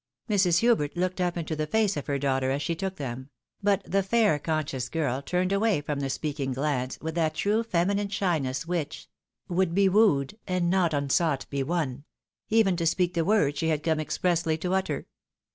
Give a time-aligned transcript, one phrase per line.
[0.27, 0.61] Mrs.
[0.61, 3.29] Hubert looked up into the face of her daughter as she took them;
[3.61, 8.11] but the fair conscious girl turned away from the speaking glance, with that true femiuine
[8.11, 9.07] shyness which
[9.47, 12.05] Would be wooed, and not unaought be won,
[12.49, 15.05] even to speak the words she had come expressly to utter.